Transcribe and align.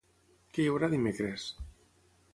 Què 0.55 0.63
hi 0.63 0.71
haurà 0.71 0.89
dimecres? 0.95 1.47